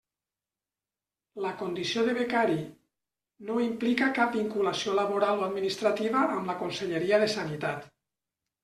[1.45, 2.57] La condició de becari
[3.51, 7.89] no implica cap vinculació laboral o administrativa amb la Conselleria de Sanitat.